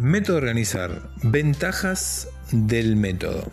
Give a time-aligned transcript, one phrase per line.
[0.00, 1.10] Método organizar.
[1.22, 3.52] Ventajas del método.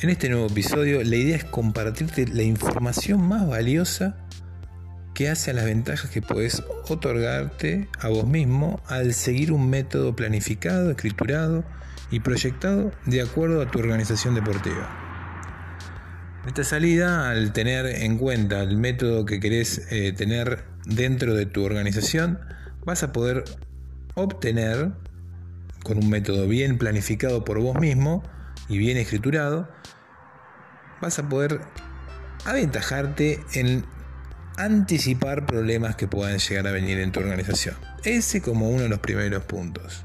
[0.00, 4.16] En este nuevo episodio la idea es compartirte la información más valiosa
[5.12, 10.16] que hace a las ventajas que puedes otorgarte a vos mismo al seguir un método
[10.16, 11.62] planificado, escriturado
[12.10, 14.88] y proyectado de acuerdo a tu organización deportiva.
[16.46, 21.62] Esta salida, al tener en cuenta el método que querés eh, tener dentro de tu
[21.64, 22.38] organización,
[22.86, 23.44] vas a poder
[24.14, 24.92] obtener,
[25.82, 28.22] con un método bien planificado por vos mismo
[28.68, 29.68] y bien escriturado,
[31.00, 31.60] vas a poder
[32.44, 33.84] aventajarte en
[34.56, 37.76] anticipar problemas que puedan llegar a venir en tu organización.
[38.04, 40.02] Ese como uno de los primeros puntos.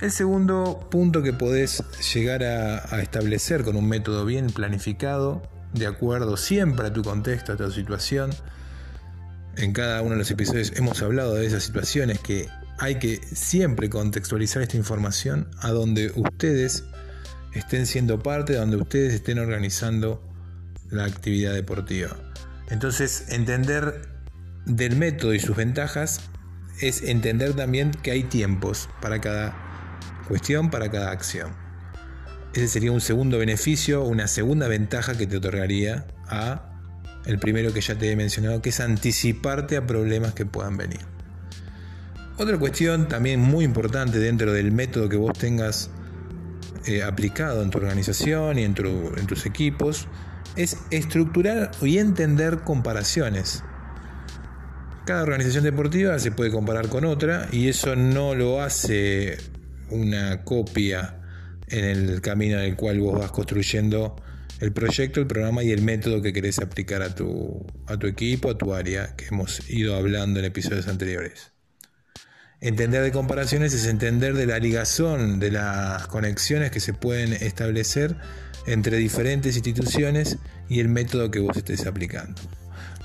[0.00, 6.36] El segundo punto que podés llegar a, establecer con un método bien planificado, de acuerdo
[6.36, 8.30] siempre a tu contexto, a tu situación.
[9.56, 13.88] En cada uno de los episodios hemos hablado de esas situaciones que hay que siempre
[13.88, 16.84] contextualizar esta información a donde ustedes
[17.52, 20.22] estén siendo parte, donde ustedes estén organizando
[20.90, 22.16] la actividad deportiva.
[22.70, 24.08] Entonces, entender
[24.66, 26.20] del método y sus ventajas
[26.80, 31.52] es entender también que hay tiempos para cada cuestión, para cada acción.
[32.54, 36.70] Ese sería un segundo beneficio, una segunda ventaja que te otorgaría a
[37.26, 41.13] el primero que ya te he mencionado, que es anticiparte a problemas que puedan venir.
[42.36, 45.90] Otra cuestión también muy importante dentro del método que vos tengas
[46.86, 50.08] eh, aplicado en tu organización y en tus equipos
[50.56, 53.62] es estructurar y entender comparaciones.
[55.06, 59.36] Cada organización deportiva se puede comparar con otra y eso no lo hace
[59.90, 61.20] una copia
[61.68, 64.16] en el camino en el cual vos vas construyendo
[64.60, 68.50] el proyecto, el programa y el método que querés aplicar a tu, a tu equipo,
[68.50, 71.53] a tu área, que hemos ido hablando en episodios anteriores.
[72.64, 78.16] Entender de comparaciones es entender de la ligazón, de las conexiones que se pueden establecer
[78.66, 80.38] entre diferentes instituciones
[80.70, 82.40] y el método que vos estés aplicando.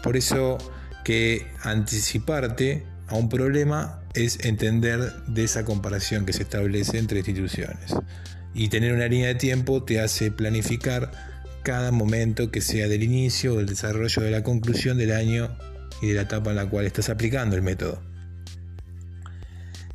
[0.01, 0.57] Por eso
[1.03, 7.93] que anticiparte a un problema es entender de esa comparación que se establece entre instituciones.
[8.53, 11.11] Y tener una línea de tiempo te hace planificar
[11.63, 15.53] cada momento que sea del inicio o del desarrollo de la conclusión del año
[16.01, 18.08] y de la etapa en la cual estás aplicando el método.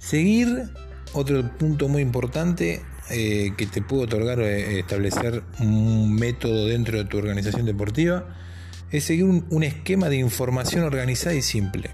[0.04, 0.68] Seguir,
[1.14, 7.06] otro punto muy importante, eh, que te puede otorgar eh, establecer un método dentro de
[7.06, 8.26] tu organización deportiva
[8.90, 11.88] es seguir un, esquema de información organizada y simple.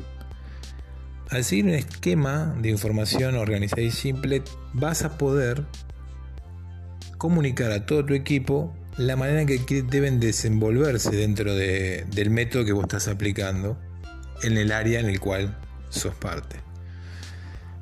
[1.28, 4.42] Al seguir un esquema de información organizada y simple,
[4.72, 5.64] vas a poder
[7.16, 12.72] comunicar a todo tu equipo la manera en que deben desenvolverse dentro del método que
[12.72, 13.78] vos estás aplicando
[14.42, 15.56] en el área en el cual
[15.90, 16.69] sos parte.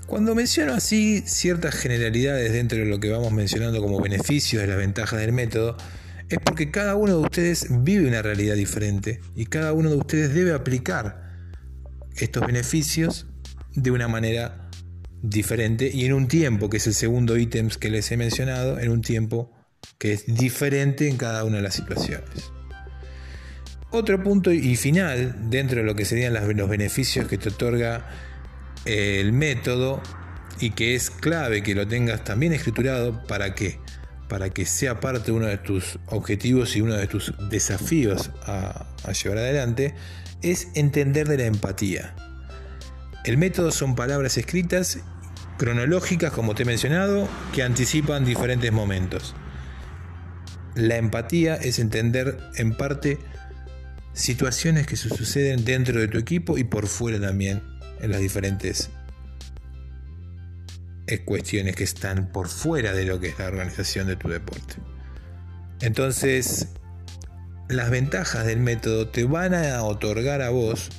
[0.08, 4.78] Cuando menciono así ciertas generalidades dentro de lo que vamos mencionando como beneficios de las
[4.78, 5.76] ventajas del método,
[6.30, 10.32] es porque cada uno de ustedes vive una realidad diferente y cada uno de ustedes
[10.32, 11.28] debe aplicar
[12.16, 13.26] estos beneficios
[13.74, 14.70] de una manera
[15.20, 18.90] diferente y en un tiempo, que es el segundo ítem que les he mencionado, en
[18.90, 19.52] un tiempo
[19.98, 22.50] que es diferente en cada una de las situaciones.
[23.90, 28.08] Otro punto y final dentro de lo que serían los beneficios que te otorga
[28.88, 30.02] el método
[30.60, 33.78] y que es clave que lo tengas también escriturado para que
[34.28, 38.86] para que sea parte de uno de tus objetivos y uno de tus desafíos a,
[39.04, 39.94] a llevar adelante
[40.42, 42.14] es entender de la empatía.
[43.24, 44.98] El método son palabras escritas
[45.56, 49.34] cronológicas, como te he mencionado, que anticipan diferentes momentos.
[50.74, 53.18] La empatía es entender en parte
[54.12, 58.90] situaciones que suceden dentro de tu equipo y por fuera también en las diferentes
[61.24, 64.74] cuestiones que están por fuera de lo que es la organización de tu deporte.
[65.80, 66.68] Entonces,
[67.68, 70.90] las ventajas del método te van a otorgar a vos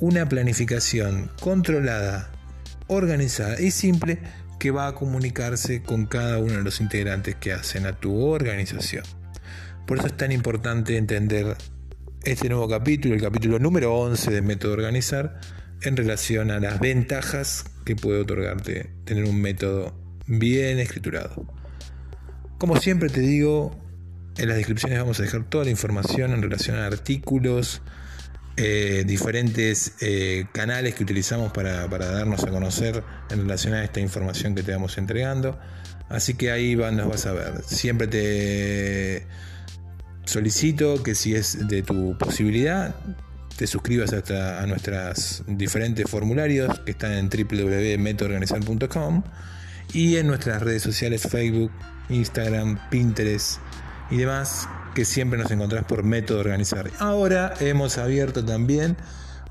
[0.00, 2.30] una planificación controlada,
[2.88, 4.18] organizada y simple
[4.58, 9.04] que va a comunicarse con cada uno de los integrantes que hacen a tu organización.
[9.86, 11.56] Por eso es tan importante entender
[12.22, 15.40] este nuevo capítulo, el capítulo número 11 de Método Organizar,
[15.82, 19.94] en relación a las ventajas que puede otorgarte tener un método
[20.26, 21.46] bien escriturado.
[22.58, 23.76] Como siempre te digo,
[24.36, 27.82] en las descripciones vamos a dejar toda la información en relación a artículos,
[28.56, 34.54] eh, diferentes eh, canales que utilizamos para, darnos a conocer en relación a esta información
[34.54, 35.58] que te vamos entregando.
[36.08, 37.62] Así que ahí nos vas a ver.
[37.64, 39.26] Siempre te
[40.24, 42.94] solicito que si es de tu posibilidad,
[43.60, 49.22] te suscribas a, a nuestros diferentes formularios que están en www.metoorganizar.com
[49.92, 51.70] y en nuestras redes sociales Facebook,
[52.08, 53.58] Instagram, Pinterest
[54.10, 56.90] y demás que siempre nos encontrás por Método Organizar.
[57.00, 58.96] Ahora hemos abierto también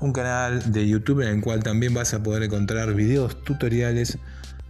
[0.00, 4.18] un canal de YouTube en el cual también vas a poder encontrar videos tutoriales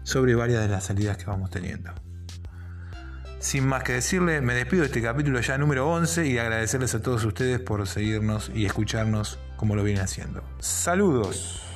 [0.02, 1.94] sobre varias de las salidas que vamos teniendo.
[3.40, 7.00] Sin más que decirle, me despido de este capítulo ya número 11 y agradecerles a
[7.00, 10.42] todos ustedes por seguirnos y escucharnos como lo vienen haciendo.
[10.58, 11.69] Saludos.